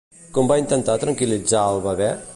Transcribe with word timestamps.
Com 0.37 0.47
va 0.51 0.57
intentar 0.61 0.95
tranquil·litzar 1.03 1.63
el 1.77 1.87
bebè? 1.89 2.13